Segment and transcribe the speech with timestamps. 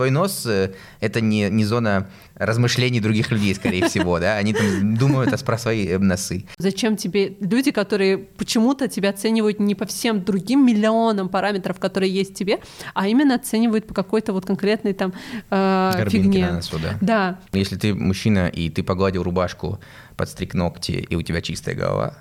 [0.00, 4.38] твой нос э,— это не, не зона размышлений других людей, скорее всего, да?
[4.38, 6.46] Они там думают про свои э, носы.
[6.56, 12.30] Зачем тебе люди, которые почему-то тебя оценивают не по всем другим миллионам параметров, которые есть
[12.30, 12.60] в тебе,
[12.94, 15.12] а именно оценивают по какой-то вот конкретной там
[15.50, 16.46] э, фигне.
[16.46, 16.96] на носу, да?
[17.02, 17.40] Да.
[17.52, 19.80] Если ты мужчина, и ты погладил рубашку,
[20.16, 22.16] подстриг ногти, и у тебя чистая голова,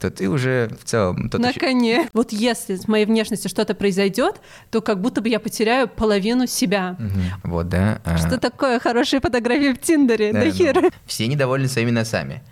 [0.00, 1.28] то ты уже в целом...
[1.28, 1.60] Тот На еще...
[1.60, 2.08] коне.
[2.14, 4.40] Вот если с моей внешностью что-то произойдет,
[4.70, 6.96] то как будто бы я потеряю половину себя.
[6.98, 7.50] Угу.
[7.50, 8.00] Вот, да.
[8.04, 8.16] А.
[8.16, 10.32] Что такое хорошие фотографии в Тиндере?
[10.32, 10.80] Да, да хер.
[10.80, 12.42] Ну, все недовольны своими носами.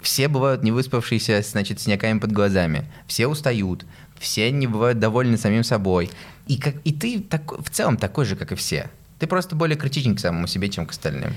[0.00, 2.84] Все бывают не выспавшиеся, значит, синяками под глазами.
[3.06, 3.86] Все устают.
[4.18, 6.10] Все не бывают довольны самим собой.
[6.46, 8.90] И, как, и ты такой, в целом такой же, как и все.
[9.18, 11.32] Ты просто более критичен к самому себе, чем к остальным.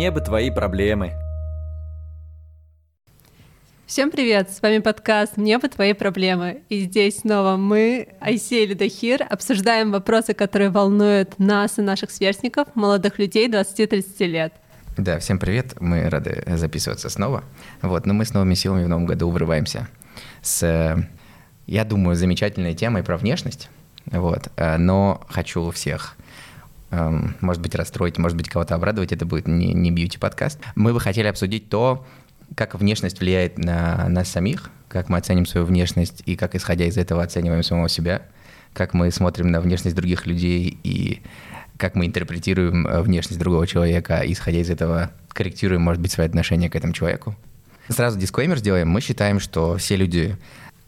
[0.00, 1.12] Мне бы твои проблемы.
[3.84, 4.50] Всем привет!
[4.50, 6.62] С вами подкаст «Мне бы твои проблемы».
[6.70, 13.18] И здесь снова мы, Айсей Людахир, обсуждаем вопросы, которые волнуют нас и наших сверстников, молодых
[13.18, 14.54] людей 20-30 лет.
[14.96, 15.78] Да, всем привет.
[15.82, 17.44] Мы рады записываться снова.
[17.82, 19.86] Вот, но мы с новыми силами в новом году врываемся
[20.40, 20.96] с,
[21.66, 23.68] я думаю, замечательной темой про внешность.
[24.06, 26.16] Вот, э, но хочу всех
[26.90, 30.58] может быть, расстроить, может быть, кого-то обрадовать, это будет не, не бьюти-подкаст.
[30.74, 32.06] Мы бы хотели обсудить то,
[32.54, 36.96] как внешность влияет на нас самих, как мы оценим свою внешность и как, исходя из
[36.96, 38.22] этого, оцениваем самого себя,
[38.72, 41.22] как мы смотрим на внешность других людей и
[41.76, 46.68] как мы интерпретируем э, внешность другого человека, исходя из этого корректируем, может быть, свои отношения
[46.68, 47.34] к этому человеку.
[47.88, 48.88] Сразу дисклеймер сделаем.
[48.88, 50.36] Мы считаем, что все люди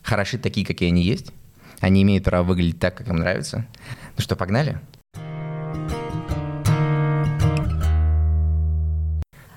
[0.03, 1.33] хороши такие, какие они есть.
[1.81, 3.67] Они имеют право выглядеть так, как им нравится.
[4.17, 4.79] Ну что, погнали?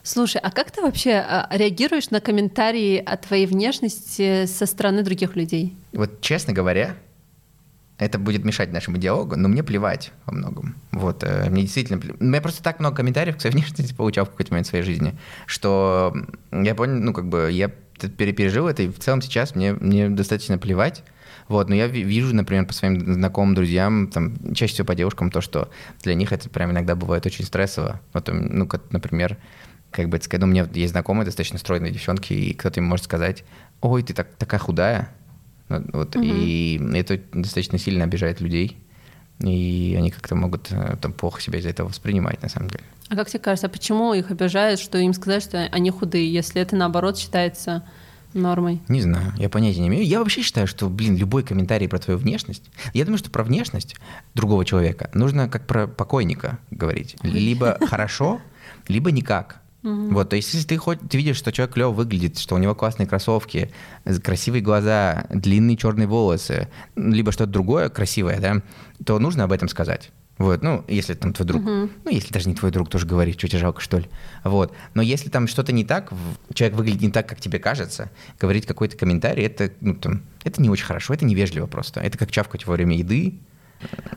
[0.06, 5.36] Слушай, а как ты вообще а, реагируешь на комментарии о твоей внешности со стороны других
[5.36, 5.76] людей?
[5.94, 6.96] Вот честно говоря,
[7.98, 10.76] это будет мешать нашему диалогу, но мне плевать во многом.
[10.92, 12.22] Вот, э, мне действительно плевать.
[12.22, 15.16] Я просто так много комментариев к своей внешности получал в какой-то момент в своей жизни,
[15.48, 16.16] что
[16.52, 20.60] я понял, ну, как бы, я пережил это, и в целом сейчас мне, мне достаточно
[20.60, 21.04] плевать.
[21.48, 25.42] Вот, но я вижу, например, по своим знакомым, друзьям, там, чаще всего по девушкам, то,
[25.42, 25.70] что
[26.04, 28.02] для них это прям иногда бывает очень стрессово.
[28.14, 29.38] Вот, ну, как, например,
[29.96, 33.06] как бы сказать, ну, у меня есть знакомые достаточно стройные девчонки, и кто-то им может
[33.06, 33.44] сказать,
[33.82, 35.10] ой, ты так, такая худая.
[35.70, 36.24] Вот, угу.
[36.24, 38.78] И это достаточно сильно обижает людей,
[39.40, 42.84] и они как-то могут э, там плохо себя из-за этого воспринимать, на самом деле.
[43.10, 46.76] А как тебе кажется, почему их обижают, что им сказать, что они худые, если это,
[46.76, 47.84] наоборот, считается
[48.34, 48.82] нормой?
[48.88, 50.06] Не знаю, я понятия не имею.
[50.06, 52.64] Я вообще считаю, что, блин, любой комментарий про твою внешность,
[52.94, 53.96] я думаю, что про внешность
[54.34, 57.16] другого человека нужно как про покойника говорить.
[57.24, 58.42] Либо хорошо,
[58.88, 59.62] либо никак.
[59.86, 60.14] Угу.
[60.14, 62.74] Вот, то есть, если ты хоть ты видишь, что человек клево выглядит, что у него
[62.74, 63.72] классные кроссовки,
[64.24, 68.62] красивые глаза, длинные черные волосы, либо что-то другое красивое, да,
[69.06, 70.12] то нужно об этом сказать.
[70.38, 73.38] Вот, ну, если там твой друг, uh ну, если даже не твой друг, тоже говорит,
[73.38, 74.06] что тебе жалко, что ли.
[74.44, 74.74] Вот.
[74.94, 76.12] Но если там что-то не так,
[76.54, 78.10] человек выглядит не так, как тебе кажется,
[78.40, 82.02] говорить какой-то комментарий, это, ну, там, это не очень хорошо, это невежливо просто.
[82.02, 83.40] Это как чавкать во время еды,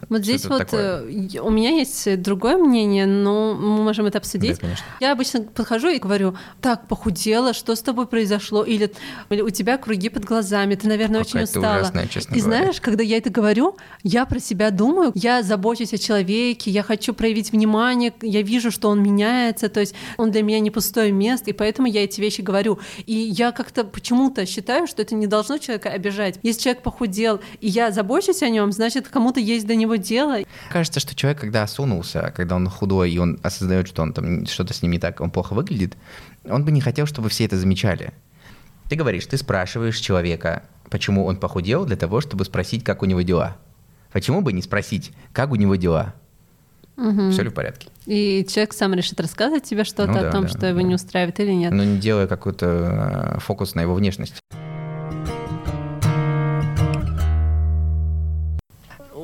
[0.09, 1.03] вот здесь вот такое?
[1.03, 4.59] Э, у меня есть другое мнение, но мы можем это обсудить.
[4.61, 4.69] Да,
[5.01, 8.65] Я обычно подхожу и говорю, так, похудела, что с тобой произошло?
[8.65, 8.93] Или,
[9.29, 11.81] или у тебя круги под глазами, ты, наверное, Какая очень устала.
[11.81, 12.59] Ужасная, честно и говоря.
[12.59, 17.13] знаешь, когда я это говорю, я про себя думаю, я забочусь о человеке, я хочу
[17.13, 21.51] проявить внимание, я вижу, что он меняется, то есть он для меня не пустое место,
[21.51, 22.79] и поэтому я эти вещи говорю.
[23.07, 26.39] И я как-то почему-то считаю, что это не должно человека обижать.
[26.43, 30.39] Если человек похудел, и я забочусь о нем, значит, кому-то есть до него дело.
[30.71, 34.75] Кажется, что человек, когда осунулся, когда он худой, и он осознает, что он там что-то
[34.75, 35.97] с ним не так, он плохо выглядит,
[36.45, 38.13] он бы не хотел, чтобы все это замечали.
[38.89, 43.23] Ты говоришь, ты спрашиваешь человека, почему он похудел, для того, чтобы спросить, как у него
[43.23, 43.57] дела.
[44.13, 46.15] Почему бы не спросить, как у него дела?
[46.97, 47.31] Угу.
[47.31, 47.89] Все ли в порядке?
[48.07, 50.69] И человек сам решит рассказывать тебе что-то ну, да, о том, да, что да.
[50.71, 51.73] его не устраивает или нет.
[51.73, 54.35] Но не делая какой-то э, фокус на его внешность.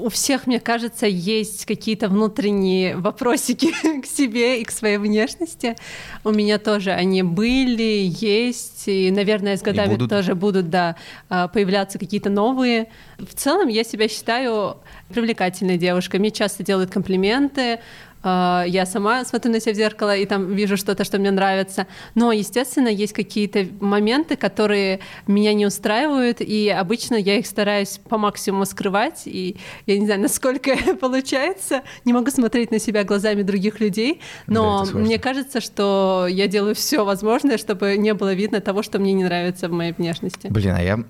[0.04, 3.72] У всех, мне кажется, есть какие-то внутренние вопросики
[4.02, 5.76] к себе и к своей внешности.
[6.24, 10.10] У меня тоже они были, есть, и, наверное, с годами будут.
[10.10, 10.96] тоже будут, да,
[11.30, 12.88] а, появляться какие-то новые.
[13.18, 14.76] В целом я себя считаю
[15.08, 16.20] привлекательной девушкой.
[16.20, 17.80] Мне часто делают комплименты,
[18.24, 21.86] я сама смотрю на себя в зеркало и там вижу что-то, что мне нравится.
[22.14, 28.18] Но, естественно, есть какие-то моменты, которые меня не устраивают, и обычно я их стараюсь по
[28.18, 29.56] максимуму скрывать, и
[29.86, 31.82] я не знаю, насколько получается.
[32.04, 36.74] Не могу смотреть на себя глазами других людей, но Да, мне кажется, что я делаю
[36.74, 40.48] все возможное, чтобы не было видно того, что мне не нравится в моей внешности.
[40.48, 41.04] Блин, а я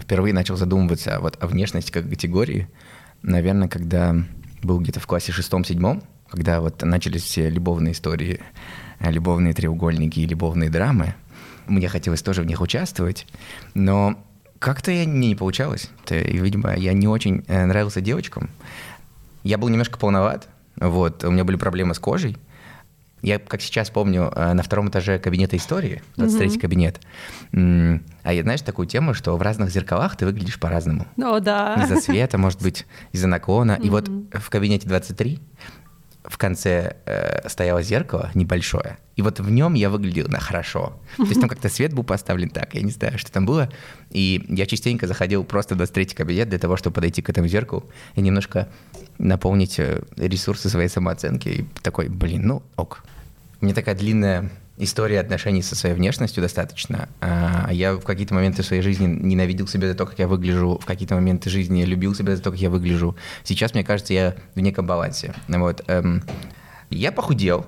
[0.00, 2.68] впервые начал задумываться вот о внешности как категории,
[3.22, 4.16] наверное, когда
[4.62, 8.40] был где-то в классе шестом-седьмом, когда вот начались все любовные истории,
[9.00, 11.14] э, любовные треугольники и любовные драмы.
[11.66, 13.26] Мне хотелось тоже в них участвовать,
[13.74, 14.18] но
[14.58, 15.90] как-то я, мне не получалось.
[16.10, 18.50] И, видимо, я не очень э, нравился девочкам.
[19.44, 22.36] Я был немножко полноват, вот, у меня были проблемы с кожей.
[23.20, 26.60] Я, как сейчас помню, э, на втором этаже кабинета истории, 23 Мгм.
[26.60, 27.00] кабинет,
[27.52, 31.06] а я, знаешь, такую тему, что в разных зеркалах ты выглядишь по-разному.
[31.16, 31.82] О, да.
[31.82, 33.78] Из-за света, может быть, из-за наклона.
[33.82, 35.40] И вот в кабинете 23
[36.28, 40.92] в конце э, стояло зеркало небольшое, и вот в нем я выглядел на хорошо.
[41.16, 43.68] То есть там как-то свет был поставлен так, я не знаю, что там было.
[44.10, 47.84] И я частенько заходил просто в 23 кабинет для того, чтобы подойти к этому зеркалу
[48.14, 48.68] и немножко
[49.18, 51.48] наполнить э, ресурсы своей самооценки.
[51.48, 53.02] И такой, блин, ну ок.
[53.60, 57.08] У меня такая длинная история отношений со своей внешностью достаточно.
[57.20, 60.86] А, Я в какие-то моменты своей жизни ненавидел себя за то, как я выгляжу, в
[60.86, 63.16] какие-то моменты жизни любил себя за то, как я выгляжу.
[63.44, 65.34] Сейчас, мне кажется, я в неком балансе.
[65.48, 65.82] Вот.
[65.88, 66.22] эм,
[66.90, 67.66] Я похудел,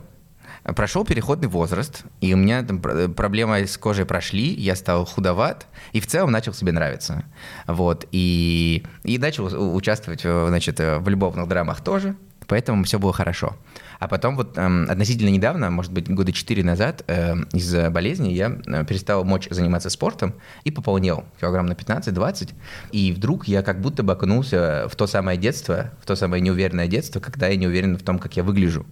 [0.77, 5.67] прошел переходный возраст, и у меня там пр- проблемы с кожей прошли, я стал худоват,
[5.93, 7.25] и в целом начал себе нравиться.
[7.67, 8.07] Вот.
[8.13, 12.15] И, и начал участвовать э, значит, э, в любовных драмах тоже,
[12.51, 13.57] поэтому все было хорошо.
[14.01, 18.59] А потом вот эм, относительно недавно, может быть, года 4 назад, эм, из-за болезни я
[18.67, 22.53] э, перестал мочь заниматься спортом и пополнел килограмм на 15-20.
[22.91, 26.89] И вдруг я как будто бы окунулся в то самое детство, в то самое неуверенное
[26.89, 28.85] детство, когда я не уверен в том, как я выгляжу.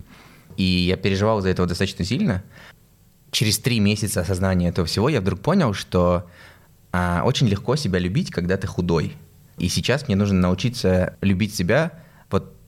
[0.56, 2.44] И я переживал за этого достаточно сильно.
[3.32, 6.30] Через три месяца осознания этого всего я вдруг понял, что
[6.92, 9.16] а, очень легко себя любить, когда ты худой.
[9.58, 12.04] И сейчас мне нужно научиться любить себя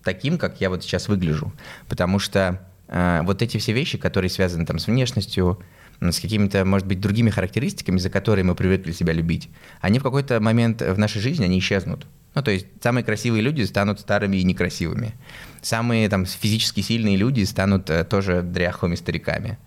[0.04, 1.52] таким, как я вот сейчас выгляжу.
[1.88, 5.60] Потому что а, вот эти все вещи, которые связаны там с внешностью,
[6.00, 9.50] с какими-то, может быть, другими характеристиками, за которые мы привыкли себя любить,
[9.80, 12.06] они в какой-то момент в нашей жизни, они исчезнут.
[12.34, 15.14] Ну, то есть самые красивые люди станут старыми и некрасивыми.
[15.62, 19.58] Самые там физически сильные люди станут э, тоже дряхлыми стариками.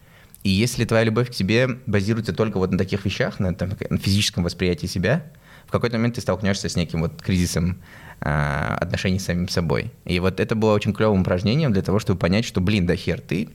[0.43, 3.97] И если твоя любовь к себе базируется только вот на таких вещах, на, там, на
[3.97, 5.25] физическом восприятии себя,
[5.73, 7.81] какой-то момент ты столкнешься с неким вот кризисом
[8.21, 9.91] а, отношений с самим собой.
[10.05, 13.19] И вот это было очень клевым упражнением для того, чтобы понять, что, блин, да хер,
[13.19, 13.49] ты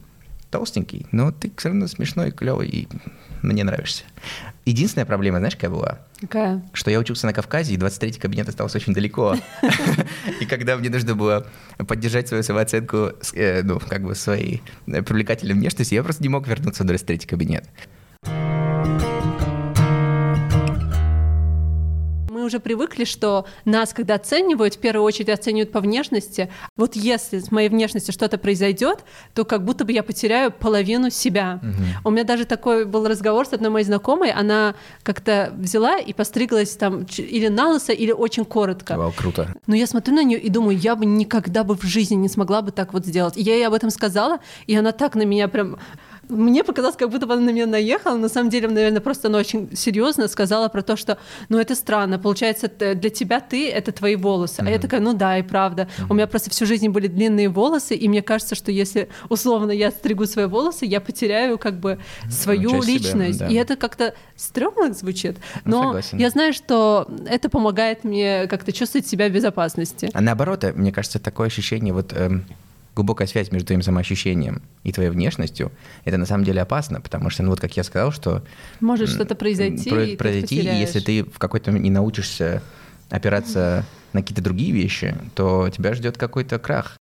[0.51, 2.87] толстенький, но ты все равно смешной, клевый, и
[3.41, 4.03] мне нравишься.
[4.65, 5.99] Единственная проблема, знаешь, какая была?
[6.21, 6.61] Какая?
[6.73, 9.35] что я учился на Кавказе, и 23-й кабинет остался очень далеко.
[10.41, 15.53] И когда мне нужно было поддержать свою самооценку, э, ну, как бы своей э, привлекательной
[15.53, 17.65] внешности, я просто не мог вернуться в 23-й кабинет.
[22.49, 26.51] Уже привыкли, что нас, когда оценивают, в первую очередь оценивают по внешности.
[26.75, 31.61] Вот если с моей внешностью что-то произойдет, то как будто бы я потеряю половину себя.
[32.03, 36.75] У меня даже такой был разговор с одной моей знакомой, она как-то взяла и постриглась
[36.75, 38.97] там или на лысо, или очень коротко.
[38.97, 39.53] Вау, круто.
[39.67, 42.61] Но я смотрю на нее и думаю, я бы никогда бы в жизни не смогла
[42.61, 43.37] бы так вот сделать.
[43.37, 45.77] И я ей об этом сказала, и она так на меня прям...
[46.29, 48.15] Мне показалось, как будто бы она на меня наехала.
[48.15, 51.17] На самом деле, наверное, просто она очень серьезно сказала про то, что,
[51.49, 52.19] ну, это странно.
[52.19, 54.59] Получается, для тебя ты— это твои волосы.
[54.59, 55.87] А я такая, ну да, и правда.
[56.09, 59.89] У меня просто всю жизнь были длинные волосы, и мне кажется, что если, условно, я
[59.91, 61.97] стригу свои волосы, я потеряю как бы
[62.29, 63.39] свою себя, личность.
[63.39, 63.47] да.
[63.47, 65.37] И это как-то стрёмно звучит.
[65.65, 66.17] Ну, Но согласен.
[66.19, 70.09] я знаю, что это помогает мне как-то чувствовать себя в безопасности.
[70.13, 72.45] А наоборот, э, мне кажется, такое ощущение, вот эм,
[72.99, 75.71] глубокая связь между твоим самоощущением и твоей внешностью,
[76.03, 78.43] это на самом деле опасно, потому что, ну вот как я сказал, что
[78.81, 80.79] Может что-то произойти, про- и ты произойти, и потеряешь.
[80.81, 82.61] если ты в какой-то момент не научишься
[83.09, 86.97] опираться на какие-то другие вещи, то тебя ждет какой-то крах.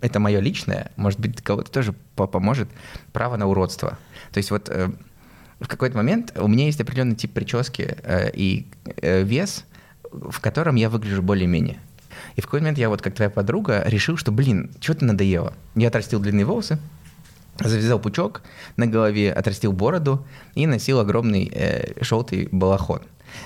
[0.00, 2.68] Это мое личное, может быть, кого-то тоже по- поможет
[3.12, 3.96] право на уродство.
[4.32, 4.90] То есть вот э,
[5.60, 8.66] в какой-то момент у меня есть определенный тип прически э, и
[9.02, 9.64] э, вес,
[10.12, 11.78] в котором я выгляжу более-менее.
[12.36, 15.54] И в какой-то момент я вот, как твоя подруга, решил, что, блин, что-то надоело.
[15.74, 16.78] Я отрастил длинные волосы,
[17.58, 18.42] завязал пучок
[18.76, 23.02] на голове, отрастил бороду и носил огромный э, желтый балахон.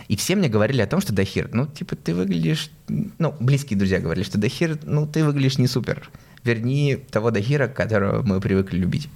[0.08, 2.70] И все мне говорили о том, что Дахир, ну, типа, ты выглядишь...
[2.88, 6.10] Ну, близкие друзья говорили, что Дахир, ну, ты выглядишь не супер.
[6.44, 9.08] Верни того Дахира, которого мы привыкли любить.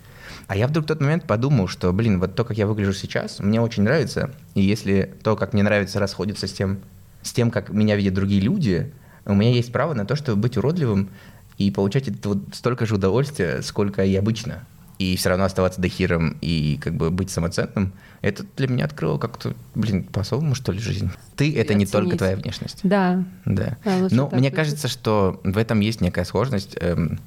[0.47, 3.41] А я вдруг в тот момент подумал, что, блин, вот то, как я выгляжу сейчас,
[3.41, 4.31] мне очень нравится.
[4.55, 6.79] И если то, как мне нравится, расходится с тем,
[7.27, 8.93] с тем, как меня видят другие люди,
[9.25, 11.11] у меня есть право на то, чтобы быть уродливым
[11.59, 14.65] и получать это вот столько же удовольствия, сколько и обычно.
[14.99, 17.93] И все равно оставаться дохиром и как бы быть самоценным,
[18.23, 21.11] это для меня открыло как-то, блин, по-особому, что ли, жизнь.
[21.37, 21.91] Ты— это И не оценить.
[21.93, 22.81] только твоя внешность.
[22.83, 23.23] Да.
[23.45, 23.77] Да.
[23.85, 24.57] Да, Но так мне быть.
[24.57, 26.77] кажется, что в этом есть некая сложность.
[26.81, 27.19] эм,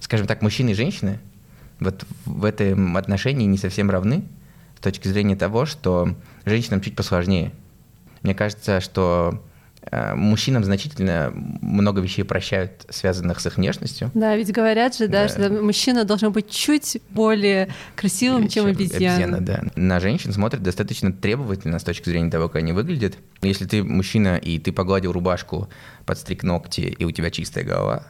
[0.00, 1.20] скажем так, мужчины и женщины
[1.78, 4.24] вот в этом отношении не совсем равны
[4.78, 7.52] с точки зрения того, что женщинам чуть посложнее.
[8.22, 9.42] Мне кажется, что
[9.90, 14.10] э, мужчинам значительно много вещей прощают, связанных с их внешностью.
[14.14, 15.28] Да, ведь говорят же, да, Да.
[15.28, 19.40] что мужчина должен быть чуть более красивым, чем обезьяна.
[19.40, 19.62] да.
[19.76, 23.16] На женщин смотрят достаточно требовательно с точки зрения того, как они выглядят.
[23.42, 25.68] Если ты мужчина, и ты погладил рубашку,
[26.04, 28.04] подстриг ногти, и у тебя чистая голова,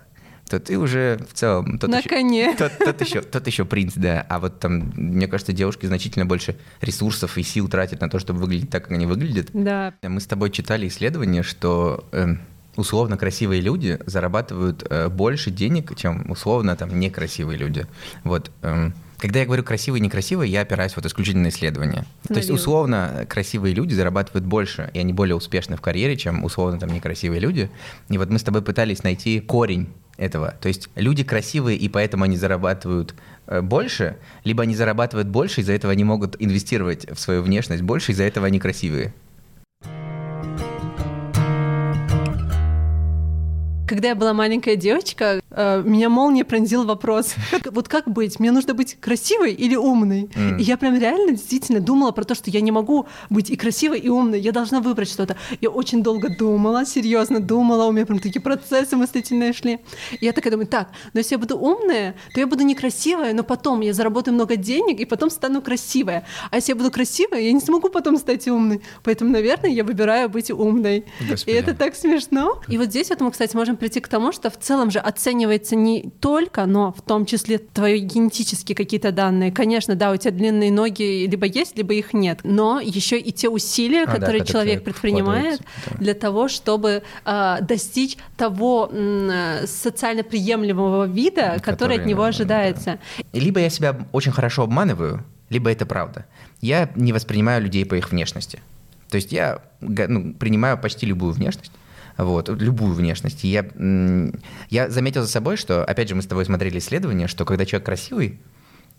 [0.51, 1.79] то ты уже в целом...
[1.79, 2.57] тот На еще- коне.
[2.59, 4.27] Тот, тот еще, тот еще принц, да.
[4.29, 8.41] А вот там, мне кажется, девушки значительно больше ресурсов и сил тратят на то, чтобы
[8.41, 9.51] выглядеть так, как они выглядят.
[9.53, 9.95] Да.
[10.03, 12.41] Мы с тобой читали исследование, что эм,
[12.75, 17.87] условно красивые люди зарабатывают э, больше денег, чем условно там некрасивые люди.
[18.25, 18.51] Вот.
[18.63, 22.07] эм, когда я говорю красивые и некрасивые, я опираюсь вот исключительно на исследования.
[22.27, 26.81] То есть условно красивые люди зарабатывают больше, и они более успешны в карьере, чем условно
[26.81, 27.71] там некрасивые люди.
[28.09, 29.91] И вот мы с тобой пытались найти корень
[30.21, 30.55] этого.
[30.61, 33.15] То есть люди красивые, и поэтому они зарабатывают
[33.47, 38.13] э, больше, либо они зарабатывают больше, из-за этого они могут инвестировать в свою внешность больше,
[38.13, 39.15] из-за этого они красивые.
[43.91, 47.35] Когда я была маленькая девочка, э, меня молния пронзил вопрос.
[47.51, 48.39] Как- вот как быть?
[48.39, 50.31] Мне нужно быть красивой или умной?
[50.37, 50.59] М.
[50.59, 53.99] И я прям реально действительно думала про то, что я не могу быть и красивой,
[53.99, 54.39] и умной.
[54.39, 55.37] Я должна выбрать что-то.
[55.61, 57.87] Я очень долго думала, серьезно думала.
[57.87, 59.81] У меня прям такие процессы мыслительные шли.
[60.21, 63.43] И я такая думаю, так, но если я буду умная, то я буду некрасивая, но
[63.43, 66.25] потом я заработаю много денег, и потом стану красивая.
[66.53, 68.83] А если я буду красивая, я не смогу потом стать умной.
[69.03, 71.07] Поэтому, наверное, я выбираю быть умной.
[71.29, 71.57] Господи.
[71.57, 72.63] И это так смешно.
[72.69, 75.77] И вот здесь вот мы, кстати, можем прийти к тому, что в целом же оценивается
[75.77, 79.51] не только, но в том числе твои генетические какие-то данные.
[79.51, 82.41] Конечно, да, у тебя длинные ноги либо есть, либо их нет.
[82.45, 85.97] Но еще и те усилия, А, да, которые которые человек предпринимает да.
[85.99, 92.29] для того, чтобы а, достичь того э, социально приемлемого вида, который, Который, от него да,
[92.29, 92.99] ожидается.
[93.33, 96.27] И Либо я себя очень хорошо обманываю, либо это правда.
[96.61, 98.61] Я не воспринимаю людей по их внешности.
[99.09, 101.73] То есть я ну, принимаю почти любую внешность.
[102.25, 103.45] Вот, любую внешность.
[103.45, 103.65] И я,
[104.69, 107.87] я заметил за собой, что, опять же, мы с тобой смотрели исследование, что когда человек
[107.87, 108.41] красивый,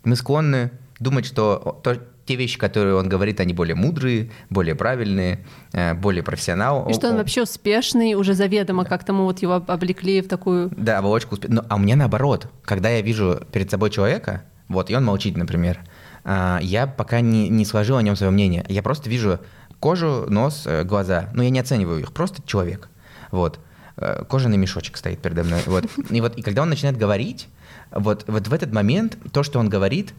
[0.04, 5.44] мы склонны думать, что то- те вещи, которые он говорит, они более мудрые, более правильные,
[5.72, 6.88] э, более профессионал.
[6.88, 10.70] И что он вообще успешный, уже заведомо как-то мы вот его облекли в такую...
[10.76, 12.46] Да, оболочку успе- а у меня наоборот.
[12.62, 15.80] Когда я вижу перед собой человека, вот, и он молчит, например,
[16.24, 18.64] а, я пока не, не сложил о нем свое мнение.
[18.68, 19.40] Я просто вижу
[19.80, 21.30] кожу, нос, э, глаза.
[21.34, 22.88] Ну, я не оцениваю их, просто человек.
[23.32, 23.58] Вот.
[23.96, 25.60] Э, Кожаный мешочек стоит передо мной.
[25.66, 25.86] Вот.
[26.10, 27.48] И вот, и когда он начинает говорить,
[27.90, 30.14] вот, вот в этот момент то, что он говорит,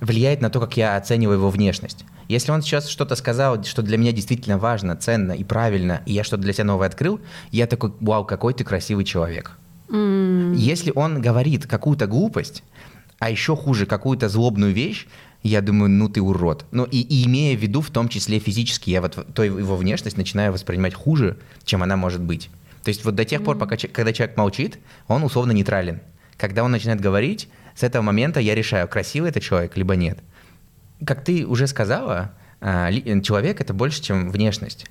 [0.00, 2.04] влияет на то, как я оцениваю его внешность.
[2.28, 6.22] Если он сейчас что-то сказал, что для меня действительно важно, ценно и правильно, и я
[6.24, 9.52] что-то для себя новое открыл, я такой, вау, какой ты красивый человек.
[9.88, 12.62] м, Если он говорит какую-то глупость,
[13.20, 15.06] а еще хуже какую-то злобную вещь,
[15.46, 16.66] я думаю, ну ты урод.
[16.70, 20.16] Ну и, и имея в виду в том числе физически, я вот то его внешность
[20.16, 22.50] начинаю воспринимать хуже, чем она может быть.
[22.82, 26.00] То есть вот до тех пор, пока, когда человек молчит, он условно нейтрален.
[26.36, 30.18] Когда он начинает говорить, с этого момента я решаю, красивый это человек, либо нет.
[31.04, 34.86] Как ты уже сказала, а, ли- человек это больше, чем внешность.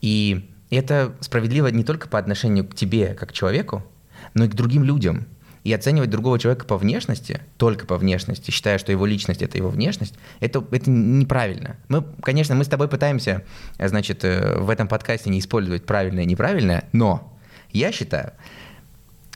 [0.00, 3.84] И это справедливо не только по отношению к тебе, как к человеку,
[4.34, 5.26] но и к другим людям.
[5.62, 9.68] И оценивать другого человека по внешности, только по внешности, считая, что его личность это его
[9.68, 11.76] внешность, это, это неправильно.
[11.88, 13.44] Мы, конечно, мы с тобой пытаемся,
[13.78, 17.36] значит, э, в этом подкасте не использовать правильное и неправильное, но
[17.72, 18.32] я считаю,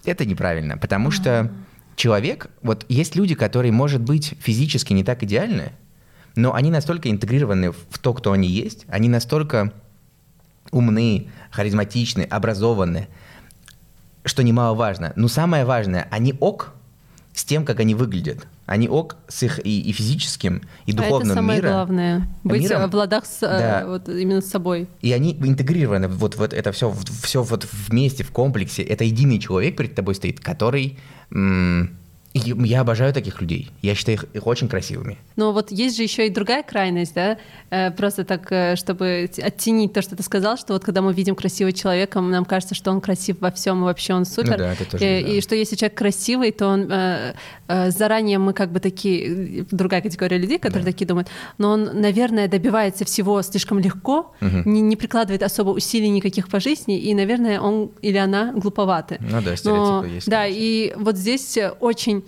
[0.05, 1.51] это неправильно, потому что
[1.95, 5.73] человек, вот есть люди, которые, может быть, физически не так идеальны,
[6.37, 9.73] но они настолько интегрированы в в то, кто они есть, они настолько
[10.71, 13.09] умны, харизматичны, образованы,
[14.25, 15.13] что немаловажно.
[15.17, 16.73] Но самое важное, они ок
[17.33, 18.47] с тем, как они выглядят.
[18.67, 21.73] Они ок с их и, и физическим, и а духовным это самое миром.
[21.73, 22.29] главное.
[22.45, 22.91] Быть миром.
[22.91, 23.85] в ладах с, э, Да.
[23.87, 24.89] вот именно с собой.
[25.03, 28.83] И они интегрированы вот, вот это все, все вот вместе, в комплексе.
[28.83, 30.99] Это единый человек перед тобой стоит, который...
[31.31, 31.97] м,
[32.35, 33.71] я обожаю таких людей.
[33.81, 35.19] Я считаю их, их очень красивыми.
[35.37, 37.39] Но вот есть же еще и другая крайность, да,
[37.75, 41.35] Э, просто так, э, чтобы оттенить то, что ты сказал, что вот когда мы видим
[41.35, 44.53] красивого человека, нам кажется, что он красив во всем и вообще он супер.
[44.53, 45.31] Ну да, это тоже, и, да.
[45.31, 47.35] и что если человек красивый, то он э,
[47.67, 52.01] э, заранее мы как бы такие, э, другая категория людей, которые такие думают, но он,
[52.01, 57.61] наверное, добивается всего слишком легко, не, не прикладывает особо усилий никаких по жизни, и, наверное,
[57.61, 59.19] он или она глуповаты.
[59.21, 60.61] Ну да, Но- стереотипы есть, Да, конечно.
[60.63, 62.24] и вот здесь э, очень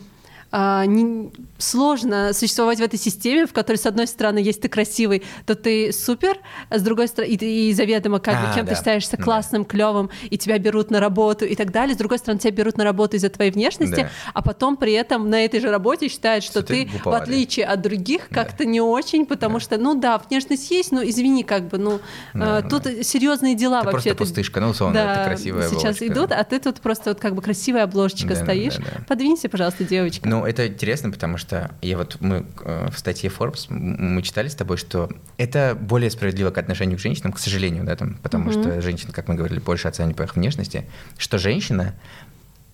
[0.58, 5.22] а, не- сложно существовать в этой системе, в которой, с одной стороны, если ты красивый,
[5.44, 6.38] то ты супер,
[6.70, 9.18] а с другой стороны, и, ты- и заведомо как бы А, кем ты да, считаешься
[9.18, 9.22] да.
[9.22, 11.94] классным, клевым, и тебя берут на работу и так далее.
[11.94, 14.10] С другой стороны, тебя берут на работу из-за твоей внешности, Да.
[14.32, 17.66] а потом при этом на этой же работе считают, что, Что ты ты, в отличие
[17.66, 21.76] от других, как-то не очень, потому что, ну да, внешность есть, но извини, как бы,
[21.76, 22.00] ну,
[22.32, 22.68] Да, да.
[22.70, 24.14] тут серьезные дела Ты вообще.
[24.14, 26.06] просто пустышка, ну, условно, да, это красивая сейчас оболочка.
[26.06, 28.76] идут, а ты тут просто вот как бы красивая обложечка Да, да, стоишь.
[28.76, 29.04] да, да.
[29.06, 30.26] Подвинься, пожалуйста, девочка.
[30.26, 34.54] Ну, это интересно, потому что я вот мы э, в статье Forbes мы читали с
[34.54, 38.52] тобой, что это более справедливо к отношению к женщинам, к сожалению, да, там, потому Мгм.
[38.52, 40.86] что женщины, как мы говорили, больше оценивают по их внешности,
[41.18, 41.94] что женщина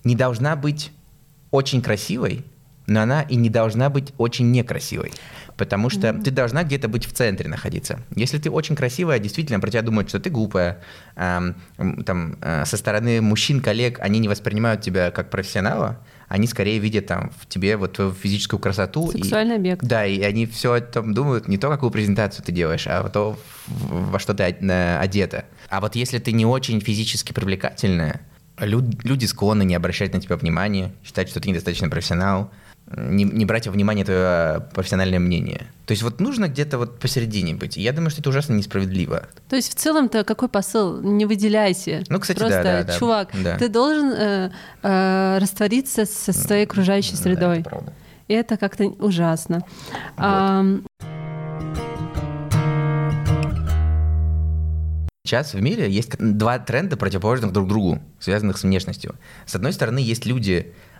[0.03, 0.91] не должна быть
[1.51, 2.45] очень красивой,
[2.87, 5.11] но она и не должна быть очень некрасивой.
[5.55, 7.99] Потому что ты должна где-то быть в центре находиться.
[8.15, 10.81] Если ты очень красивая, действительно про тебя думают, что ты глупая.
[11.15, 11.55] М,
[12.05, 15.99] там, э, со стороны мужчин, коллег, они не воспринимают тебя как профессионала,
[16.33, 19.11] они скорее видят там в тебе вот твою физическую красоту.
[19.11, 19.85] и- Сексуальный объект.
[19.85, 23.37] да, и они все там думают не то, какую презентацию ты делаешь, а то,
[23.67, 25.45] во что ты одета.
[25.69, 28.21] А вот если ты не очень физически привлекательная,
[28.59, 32.49] лю- люди склонны не обращать на тебя внимания, считать, что ты недостаточно профессионал,
[32.95, 35.67] не, не брать во внимание твое профессиональное мнение.
[35.85, 37.77] То есть вот нужно где-то вот посередине быть.
[37.77, 39.27] Я думаю, что это ужасно несправедливо.
[39.49, 41.01] То есть в целом-то какой посыл?
[41.01, 42.03] Не выделяйся.
[42.09, 43.57] Ну, кстати, да, Просто, да, да, чувак, да.
[43.57, 44.51] ты должен э,
[44.83, 47.59] э, раствориться со своей окружающей Да, средой.
[47.59, 47.93] это правда.
[48.27, 49.63] И это как-то ужасно.
[50.17, 50.85] Ам,
[55.25, 59.15] Сейчас в мире есть два тренда, противоположных друг другу, связанных с внешностью.
[59.45, 60.92] С одной стороны, есть люди э,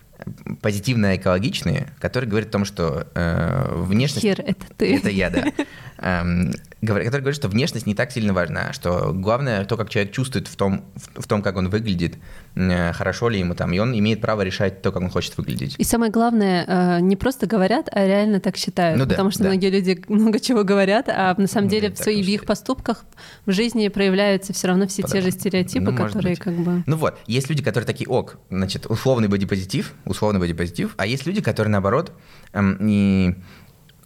[0.61, 4.21] позитивно экологичные, которые говорят о том, что э, внешность...
[4.25, 4.97] Хер, это ты.
[4.97, 5.45] Это я, да.
[5.97, 6.53] Эм,
[6.85, 10.55] которые говорят, что внешность не так сильно важна, что главное то, как человек чувствует в
[10.55, 12.17] том, в, в том как он выглядит,
[12.55, 15.75] э, хорошо ли ему там, и он имеет право решать то, как он хочет выглядеть.
[15.77, 18.99] И самое главное, э, не просто говорят, а реально так считают.
[18.99, 19.49] Ну да, потому что да.
[19.49, 23.05] многие люди много чего говорят, а на самом Ну, деле в своих в их поступках
[23.45, 26.83] в жизни проявляются все равно все те же Потому- стереотипы, ну, которые как бы...
[26.85, 31.41] Ну вот, есть люди, которые такие, ок, значит, условный бодипозитив, условный бодипозитив, а есть люди,
[31.41, 32.11] которые, наоборот,
[32.53, 33.35] эм, не,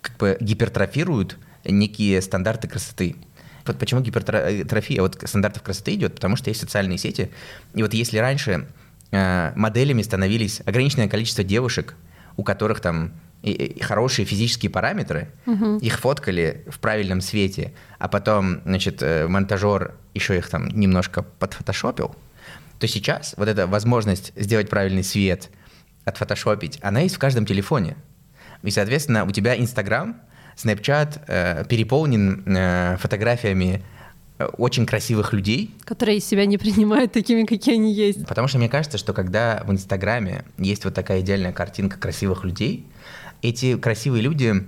[0.01, 3.15] как бы гипертрофируют некие стандарты красоты.
[3.65, 6.15] Вот почему гипертрофия вот стандартов красоты идет?
[6.15, 7.30] Потому что есть социальные сети,
[7.73, 8.67] и вот если раньше
[9.12, 11.95] э, моделями становились ограниченное количество девушек,
[12.36, 15.30] у которых там и- и хорошие физические параметры,
[15.82, 22.15] их фоткали в правильном свете, а потом, значит, э, монтажер еще их там немножко подфотошопил,
[22.80, 25.49] то сейчас вот эта возможность сделать правильный свет,
[26.06, 27.95] отфотошопить, она есть в каждом телефоне.
[28.63, 30.19] И, соответственно, у тебя Инстаграм,
[30.58, 33.84] Snapchat э, переполнен э, фотографиями
[34.39, 38.26] э, очень красивых людей, которые себя не принимают такими, какие они есть.
[38.28, 42.88] Потому что мне кажется, что когда в Инстаграме есть вот такая идеальная картинка красивых людей,
[43.43, 44.65] эти красивые люди,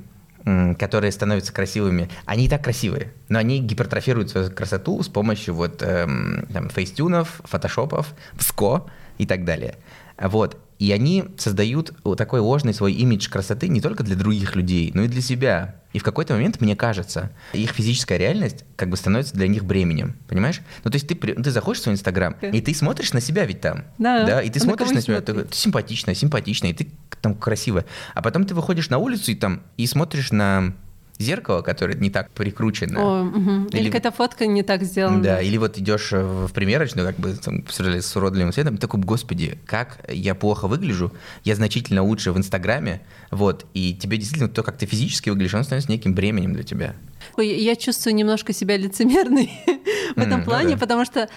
[0.77, 5.81] которые становятся красивыми, они и так красивые, но они гипертрофируют свою красоту с помощью вот
[5.83, 8.85] эм, там, фейстюнов, фотошопов, ВСКО
[9.17, 9.75] и так далее.
[10.17, 10.57] Вот.
[10.79, 15.03] И они создают вот такой ложный свой имидж красоты не только для других людей, но
[15.03, 15.75] и для себя.
[15.91, 20.15] И в какой-то момент, мне кажется, их физическая реальность как бы становится для них бременем,
[20.27, 20.61] понимаешь?
[20.85, 22.47] Ну, то есть ты, ты заходишь в свой Инстаграм, Да.
[22.49, 23.83] и ты смотришь на себя ведь там.
[23.97, 24.41] Да.
[24.41, 26.87] и ты А смотришь на себя, ты, ты симпатичная, симпатичная, и ты
[27.21, 27.85] там красивая.
[28.13, 30.75] А потом ты выходишь на улицу и там, и смотришь на
[31.19, 32.99] зеркало, которое не так прикручено.
[32.99, 33.67] О, мгм.
[33.67, 35.21] Или, Или- какая-то фотка не так сделана.
[35.21, 39.59] Да, или вот идешь в примерочную, как бы там, с уродливым светом, и такой, господи,
[39.65, 41.11] как я плохо выгляжу,
[41.43, 43.01] я значительно лучше в Инстаграме,
[43.31, 46.95] вот, и тебе действительно то, как ты физически выглядишь, оно становится неким бременем для тебя.
[47.35, 49.51] Ой, Я чувствую немножко себя лицемерной
[50.15, 51.29] в этом ну плане, потому что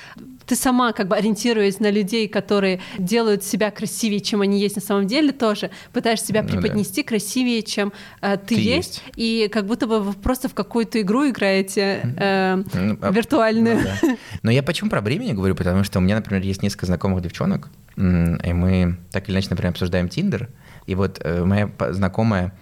[0.47, 4.83] ты сама, как бы ориентируясь на людей, которые делают себя красивее, чем они есть на
[4.83, 6.55] самом деле, тоже пытаешься себя Ну да.
[6.59, 9.17] преподнести красивее, чем э, ты, Ты есть, есть.
[9.17, 13.77] и как будто бы вы просто в какую-то игру играете э, Ну, а- виртуальную.
[13.77, 14.17] Ну да.
[14.43, 15.55] Но я почему про бремя говорю?
[15.55, 19.71] Потому что у меня, например, есть несколько знакомых девчонок, и мы так или иначе, например,
[19.73, 20.49] обсуждаем Тиндер,
[20.87, 22.53] и вот э, моя знакомая,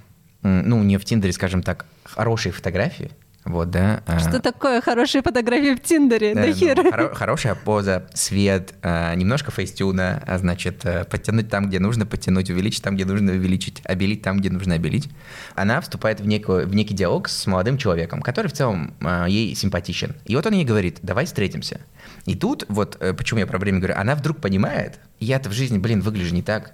[0.42, 3.10] ну, у нее в Тиндере, скажем так, хорошие фотографии,
[3.50, 4.02] Вот, да.
[4.06, 6.34] а, Что такое хорошие фотографии в Тиндере?
[6.34, 6.78] Да, Да ну, хер.
[6.80, 12.50] хоро- хорошая поза, свет, а, немножко фейстюна, а, значит, э, подтянуть там, где нужно подтянуть,
[12.50, 15.08] увеличить там, где нужно увеличить, обелить там, где нужно обелить.
[15.54, 19.54] Она вступает в, некую, в некий диалог с молодым человеком, который в целом а, ей
[19.54, 20.14] симпатичен.
[20.24, 21.80] И вот он ей говорит, давай встретимся.
[22.26, 25.78] И тут, вот э, почему я про время говорю, она вдруг понимает, я-то в жизни,
[25.78, 26.72] блин, выгляжу не так.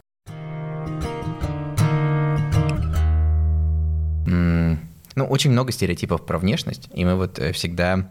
[4.26, 4.78] М,
[5.16, 8.10] Ну, очень много стереотипов про внешность, и мы вот э, всегда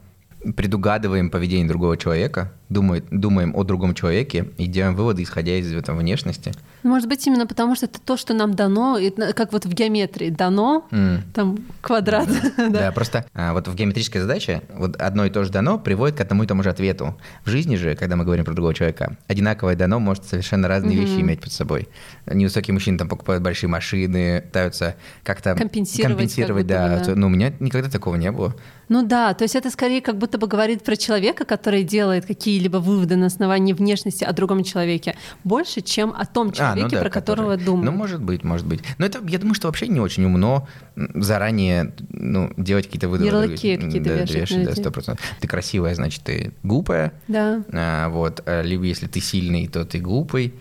[0.57, 5.97] предугадываем поведение другого человека, думает, думаем о другом человеке и делаем выводы, исходя из этого
[5.97, 6.51] внешности.
[6.83, 8.97] Может быть, именно потому, что это то, что нам дано,
[9.35, 11.23] как вот в геометрии дано, М.
[11.33, 12.27] там квадрат.
[12.57, 12.91] Да, да.
[12.91, 16.43] просто а, вот в геометрической задаче вот одно и то же дано приводит к одному
[16.43, 17.15] и тому же ответу.
[17.43, 21.19] В жизни же, когда мы говорим про другого человека, одинаковое дано может совершенно разные вещи
[21.21, 21.87] иметь под собой.
[22.25, 26.97] Невысокие мужчины там покупают большие машины, пытаются как-то Компенсировать компенсировать, как да.
[26.99, 27.15] бы, да.
[27.15, 28.55] Ну, у меня никогда такого не было.
[28.87, 32.77] Ну да, то есть это скорее как будто бы говорит про человека, который делает какие-либо
[32.77, 37.01] выводы на основании внешности о другом человеке, больше, чем о том А, человеке, ну да,
[37.01, 37.85] про которого который- думает.
[37.85, 38.79] Ну, может быть, может быть.
[38.97, 43.25] Но это, я думаю, что вообще не очень умно заранее ну, делать какие-то выводы.
[43.25, 44.81] Ярлыки какие-то да, вешать на да, людей.
[44.83, 45.25] сто процентов.
[45.41, 47.11] Ты красивая, значит, ты глупая.
[47.27, 47.61] Да.
[47.73, 48.41] А, вот.
[48.45, 50.53] а, Либо если ты сильный, то ты глупый.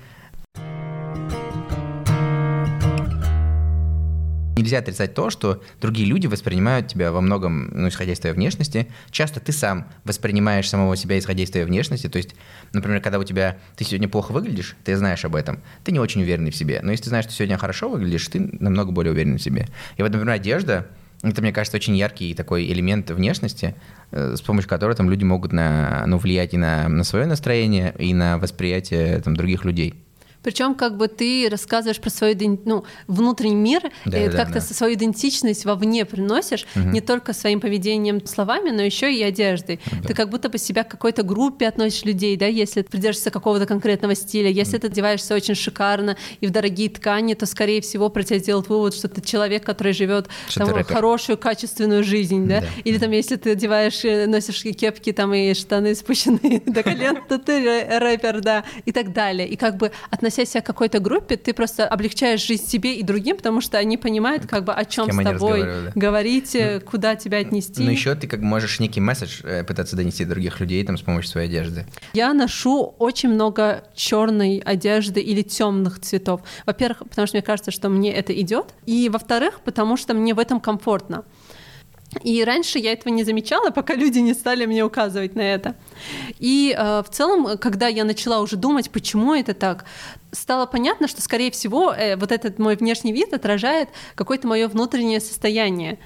[4.56, 8.88] Нельзя отрицать то, что другие люди воспринимают тебя во многом, ну, исходя из твоей внешности.
[9.10, 12.08] Часто ты сам воспринимаешь самого себя, исходя из твоей внешности.
[12.08, 12.34] То есть,
[12.72, 16.22] например, когда у тебя ты сегодня плохо выглядишь, ты знаешь об этом, ты не очень
[16.22, 16.80] уверенный в себе.
[16.82, 19.66] Но если ты знаешь, что сегодня хорошо выглядишь, ты намного более уверенный в себе.
[19.96, 20.86] И вот, например, одежда
[21.24, 23.74] это, мне кажется, очень яркий такой элемент внешности,
[24.10, 27.94] э, с помощью которого там люди могут на, ну, влиять и на, на свое настроение,
[27.98, 30.03] и на восприятие там, других людей.
[30.44, 34.60] Причем как бы ты рассказываешь про свой ну, внутренний мир, Да, и да, как-то да.
[34.60, 39.80] свою идентичность вовне приносишь, не только своим поведением, словами, но еще и одеждой.
[40.06, 43.66] Ты как будто бы себя к какой-то группе относишь людей, да, если ты придерживаешься какого-то
[43.66, 48.22] конкретного стиля, если ты одеваешься очень шикарно и в дорогие ткани, то, скорее всего, про
[48.22, 50.94] тебя сделают вывод, что ты человек, который живет там, рэпер.
[50.94, 52.60] хорошую, качественную жизнь, да?
[52.60, 52.66] Да.
[52.84, 57.38] Или там, если ты одеваешь, э, носишь кепки там и штаны спущенные до колен, то
[57.38, 59.48] ты рэ- рэпер, да, и так далее.
[59.48, 59.90] И как бы
[60.34, 63.96] относясь себя к какой-то группе, ты просто облегчаешь жизнь себе и другим, потому что они
[63.96, 65.92] понимают, как бы о чем с они тобой да.
[65.94, 67.82] говорить, э, куда тебя отнести.
[67.82, 71.02] Но еще ты как можешь некий месседж э, пытаться донести до других людей там, с
[71.02, 71.86] помощью своей одежды.
[72.14, 76.40] Я ношу очень много черной одежды или темных цветов.
[76.66, 78.74] Во-первых, потому что мне кажется, что мне это идет.
[78.86, 81.24] И во-вторых, потому что мне в этом комфортно.
[82.22, 85.74] И раньше я этого не замечала, пока люди не стали мне указывать на это.
[86.38, 89.84] И э, в целом, когда я начала уже думать, почему это так,
[90.34, 95.20] стало понятно, что, скорее всего, э, вот этот мой внешний вид отражает какое-то мое внутреннее
[95.20, 95.98] состояние.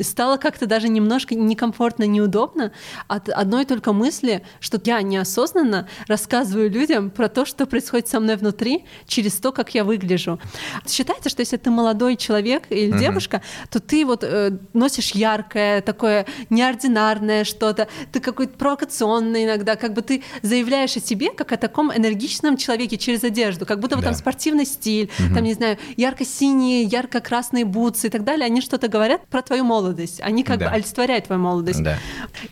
[0.00, 2.70] Стало как-то даже немножко некомфортно, неудобно
[3.08, 8.36] от одной только мысли, что я неосознанно рассказываю людям про то, что происходит со мной
[8.36, 10.38] внутри, через то, как я выгляжу.
[10.88, 12.98] Считается, что если ты молодой человек или Мгм.
[13.00, 19.94] девушка, то ты вот э, носишь яркое, такое неординарное что-то, ты какой-то провокационный иногда, как
[19.94, 24.02] бы ты заявляешь о себе как о таком энергичном человеке через одежду, как будто бы
[24.02, 24.08] Да.
[24.08, 29.26] там спортивный стиль, там, не знаю, ярко-синие, ярко-красные бутсы и так далее, они что-то говорят
[29.28, 30.66] про твою молодость, они как Да.
[30.68, 31.82] бы олицетворяют твою молодость.
[31.82, 31.98] Да.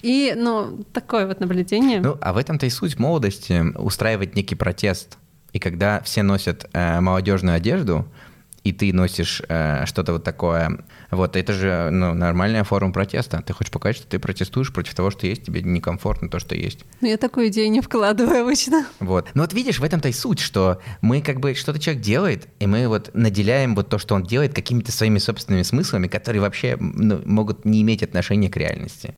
[0.03, 2.01] И, ну, такое вот наблюдение.
[2.01, 5.19] Ну, а в этом-то и суть молодости— устраивать некий протест.
[5.53, 8.07] И когда все носят э, молодежную одежду,
[8.65, 13.43] и ты носишь э, что-то вот такое, вот это же ну, нормальная форма протеста.
[13.47, 16.81] Ты хочешь показать, что ты протестуешь против того, что есть, тебе некомфортно то, что есть.
[17.01, 18.87] Но я такую идею не вкладываю обычно.
[19.01, 19.29] Вот.
[19.35, 22.67] Ну вот видишь, в этом-то и суть, что мы как бы что-то человек делает, и
[22.67, 27.21] мы вот наделяем вот то, что он делает, какими-то своими собственными смыслами, которые вообще ну,
[27.25, 29.15] могут не иметь отношения к реальности.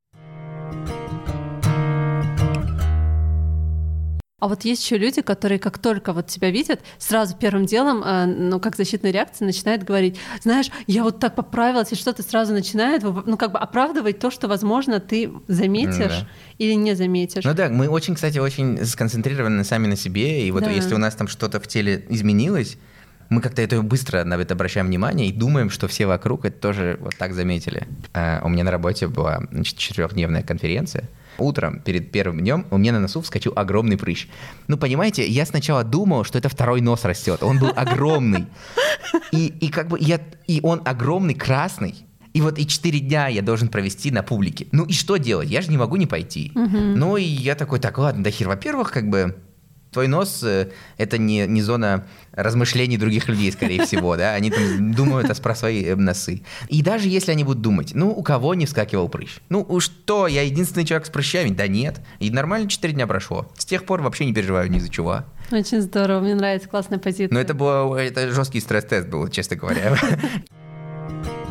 [4.47, 8.27] А вот есть еще люди, которые как только вот тебя видят, сразу первым делом, э,
[8.27, 13.03] ну, как защитная реакция, начинают говорить, знаешь, я вот так поправилась, и что-то сразу начинает,
[13.03, 16.29] ну, как бы оправдывать то, что, возможно, ты заметишь Да.
[16.59, 17.43] или не заметишь.
[17.43, 20.71] Ну да, мы очень, кстати, очень сконцентрированы сами на себе, и вот Да.
[20.71, 22.77] если у нас там что-то в теле изменилось,
[23.29, 26.99] мы как-то это быстро на это обращаем внимание и думаем, что все вокруг это тоже
[27.01, 27.87] вот так заметили.
[28.12, 31.09] А у меня на работе была значит, четырехдневная конференция.
[31.39, 34.27] Утром, перед первым днем, у меня на носу вскочил огромный прыщ.
[34.69, 37.43] Ну, понимаете, я сначала думал, что это второй нос растет.
[37.43, 38.47] Он был огромный.
[39.33, 40.21] И, и как бы я...
[40.47, 41.95] И он огромный, красный.
[42.33, 44.67] И вот и четыре дня я должен провести на публике.
[44.73, 45.51] Ну и что делать?
[45.51, 46.53] Я же не могу не пойти.
[46.55, 48.49] Ну и я такой, так, ладно, да хер.
[48.49, 49.37] Во-первых, как бы
[49.97, 54.35] Твой нос э,— это не, не зона размышлений других людей, скорее всего, да?
[54.35, 56.43] Они там думают про свои э, носы.
[56.69, 59.39] И даже если они будут думать, ну, у кого не вскакивал прыщ?
[59.49, 61.49] Ну, что, я единственный человек с прыщами?
[61.49, 62.03] Да нет.
[62.19, 63.51] И нормально 4 дня прошло.
[63.57, 65.25] С тех пор вообще не переживаю ни за чего.
[65.51, 67.33] Очень здорово, мне нравится, классная позиция.
[67.33, 69.97] Но это, было, это жесткий стресс-тест был, честно говоря.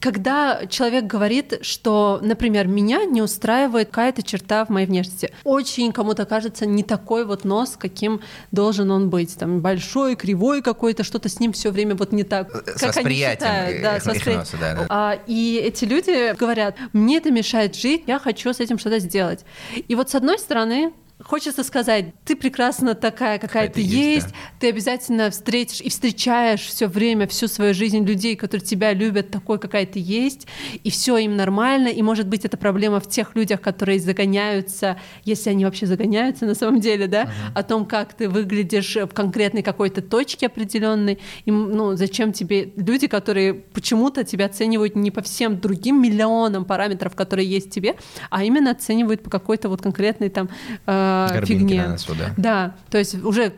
[0.00, 6.24] когда человек говорит, что, например, меня не устраивает какая-то черта в моей внешности, очень кому-то
[6.24, 11.38] кажется не такой вот нос, каким должен он быть, там большой, кривой какой-то, что-то с
[11.38, 14.34] ним все время вот не так, с как они считают, да, с воспри...
[14.34, 14.86] носа, да, да.
[14.88, 19.44] А, и эти люди говорят, мне это мешает жить, я хочу с этим что-то сделать.
[19.86, 24.28] И вот с одной стороны Хочется сказать, ты прекрасно такая, какая, какая ты есть, есть
[24.28, 24.34] да.
[24.58, 29.58] ты обязательно встретишь и встречаешь все время, всю свою жизнь людей, которые тебя любят такой,
[29.58, 30.46] какая ты есть,
[30.82, 35.50] и все им нормально, и может быть это проблема в тех людях, которые загоняются, если
[35.50, 37.28] они вообще загоняются на самом деле, да, uh-huh.
[37.54, 43.08] о том, как ты выглядишь в конкретной какой-то точке определенной, и, ну, зачем тебе люди,
[43.08, 47.96] которые почему-то тебя оценивают не по всем другим миллионам параметров, которые есть в тебе,
[48.30, 50.48] а именно оценивают по какой-то вот конкретной там
[50.86, 51.82] э, э, фигне.
[51.82, 52.34] На носу, да.
[52.36, 53.52] да, то есть уже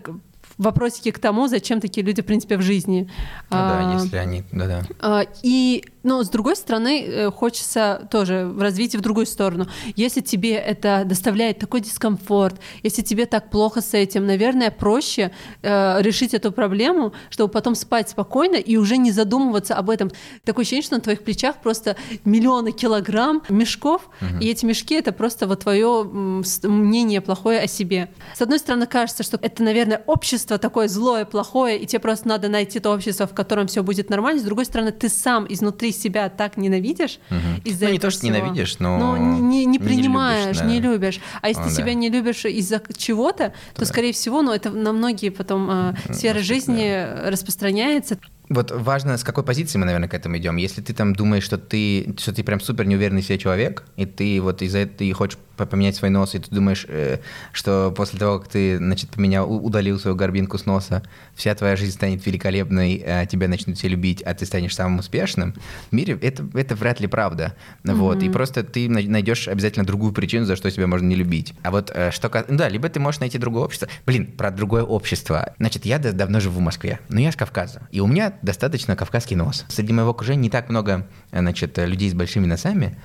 [0.62, 3.11] вопросики к тому, зачем такие люди, в принципе, в жизни.
[3.51, 4.83] Ну, а, да, если они, да-да.
[5.01, 9.68] А, и но с другой стороны, э, хочется тоже развить в другую сторону.
[9.94, 15.31] Если тебе это доставляет такой дискомфорт, если тебе так плохо с этим, наверное, проще
[15.62, 20.11] э, решить эту проблему, чтобы потом спать спокойно и уже не задумываться об этом.
[20.44, 24.40] Такое ощущение, что на твоих плечах просто миллионы килограмм мешков, угу.
[24.40, 28.11] и эти мешки это просто вот твое мнение плохое о себе.
[28.35, 32.49] С одной стороны, кажется, что это, наверное, общество такое злое, плохое, и тебе просто надо
[32.49, 34.41] найти то общество, в котором все будет нормально.
[34.41, 37.38] С другой стороны, ты сам изнутри себя так ненавидишь угу.
[37.65, 38.37] из-за Ну, не то, что всего.
[38.37, 38.99] ненавидишь, но...
[38.99, 40.59] Ну, не, не принимаешь, не любишь.
[40.61, 40.65] Да.
[40.67, 41.21] Не любишь.
[41.41, 41.77] А если О, ты да.
[41.77, 43.87] себя не любишь из-за чего-то, то, да.
[43.87, 47.31] скорее всего, ну, это на многие потом э, сферы Может, жизни да.
[47.31, 48.19] распространяется.
[48.49, 50.57] Вот важно, с какой позиции мы, наверное, к этому идем.
[50.57, 54.05] Если ты там думаешь, что ты, что ты прям супер неуверенный в себе человек, и
[54.05, 57.19] ты вот из-за этого ты хочешь поменять свой нос, и ты думаешь, э,
[57.53, 61.03] что после того, как ты, значит, поменял, удалил свою горбинку с носа,
[61.35, 65.55] вся твоя жизнь станет великолепной, а тебя начнут все любить, а ты станешь самым успешным,
[65.91, 67.55] в мире это, это вряд ли правда.
[67.85, 67.95] Mm-hmm.
[67.95, 71.55] Вот, и просто ты найдешь обязательно другую причину, за что тебя можно не любить.
[71.62, 72.31] А вот э, что...
[72.49, 73.88] Ну да, либо ты можешь найти другое общество.
[74.07, 75.55] Блин, про другое общество.
[75.59, 79.37] Значит, я давно живу в Москве, но я с Кавказа, и у меня достаточно кавказский
[79.37, 79.65] нос.
[79.69, 82.99] Среди моего окружения не так много, значит, людей с большими носами,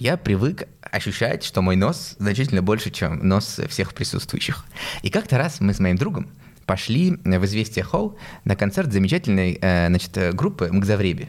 [0.00, 4.64] я привык ощущать, что мой нос значительно больше, чем нос всех присутствующих.
[5.02, 6.30] И как-то раз мы с моим другом
[6.66, 11.28] пошли в «Известия Холл» на концерт замечательной э, значит, группы «Мгзавреби»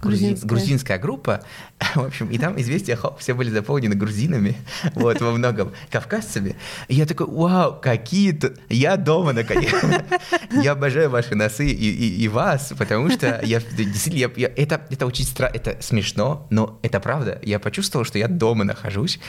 [0.00, 0.48] грузинская.
[0.48, 1.42] грузинская группа.
[1.94, 4.56] В общем, и там известия хоп, все были заполнены грузинами,
[4.94, 6.56] вот, во многом, кавказцами.
[6.88, 8.54] И я такой, вау, какие-то...
[8.68, 9.74] Я дома, наконец.
[10.50, 14.32] Я обожаю ваши носы и, и, и вас, потому что я действительно...
[14.36, 17.38] Я, я, это, это очень странно, это смешно, но это правда.
[17.42, 19.20] Я почувствовал, что я дома нахожусь.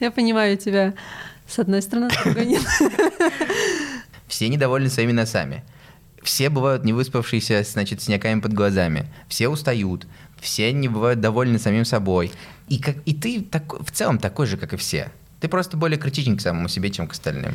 [0.00, 0.94] Я понимаю тебя.
[1.46, 2.62] С одной стороны, с другой нет.
[4.26, 5.64] Все недовольны своими носами.
[6.28, 9.06] Все бывают не выспавшиеся, значит, синяками под глазами.
[9.28, 10.06] Все устают.
[10.38, 12.30] Все не бывают довольны самим собой.
[12.68, 15.10] И, как, и ты так, в целом такой же, как и все.
[15.40, 17.54] Ты просто более критичен к самому себе, чем к остальным.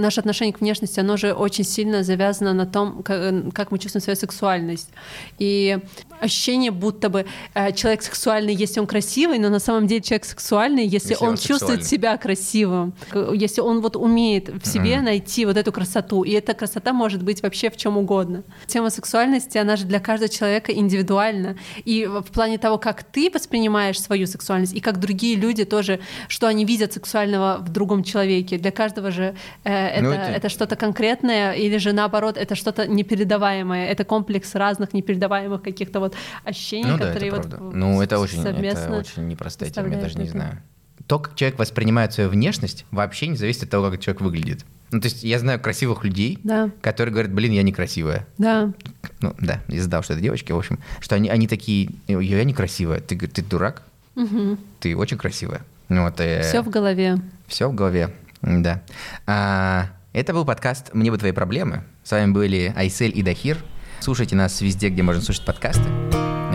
[0.00, 4.16] Наше отношение к внешности, оно же очень сильно завязано на том, как, мы чувствуем свою
[4.16, 4.90] сексуальность.
[5.38, 5.78] И
[6.20, 10.84] ощущение, будто бы э, человек сексуальный, если он красивый, но на самом деле человек сексуальный,
[10.84, 12.94] если, если он, он чувствует себя красивым,
[13.34, 15.02] если он вот умеет в себе mm-hmm.
[15.02, 16.22] найти вот эту красоту.
[16.22, 18.44] И эта красота может быть вообще в чем угодно.
[18.66, 21.56] Тема сексуальности, она же для каждого человека индивидуальна.
[21.84, 26.46] И в плане того, как ты воспринимаешь свою сексуальность, и как другие люди тоже, что
[26.46, 28.58] они видят сексуального в другом человеке.
[28.58, 30.30] Для каждого же э, это, ну, это...
[30.30, 36.14] это что-то конкретное, или же наоборот, это что-то непередаваемое, это комплекс разных непередаваемых каких-то вот
[36.44, 40.18] ощущений, ну, которые да, это вот Ну, это очень, это очень непростая тема, я даже
[40.18, 40.58] не знаю.
[41.06, 44.64] То, как человек воспринимает свою внешность, вообще не зависит от того, как человек выглядит.
[44.92, 46.70] Ну, то есть я знаю красивых людей, да.
[46.82, 48.26] которые говорят, блин, я некрасивая.
[48.36, 48.72] Да.
[49.20, 53.00] Ну, да, я задал, что это девочки, в общем, что они, они такие, я некрасивая.
[53.00, 53.82] Ты, ты дурак?
[54.16, 54.58] Угу.
[54.80, 55.62] Ты очень красивая.
[55.88, 57.18] Ну, вот, э, все в голове.
[57.46, 58.10] Все в голове.
[58.42, 58.82] Да.
[59.26, 61.84] А, это был подкаст «Мне бы твои проблемы».
[62.02, 63.58] С вами были Айсель и Дахир.
[64.00, 65.88] Слушайте нас везде, где можно слушать подкасты.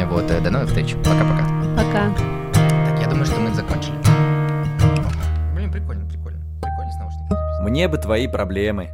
[0.06, 0.96] Вот, э, до новых встреч.
[0.96, 1.46] Пока-пока.
[1.76, 2.14] Пока.
[2.54, 3.96] Так, я думаю, что мы закончили.
[5.56, 6.40] Блин, прикольно, прикольно.
[6.62, 7.70] Прикольно с наушниками.
[7.70, 8.92] Мне бы твои проблемы.